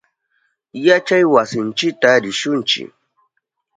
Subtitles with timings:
[0.85, 2.81] Yachaywasinchita rishunchi.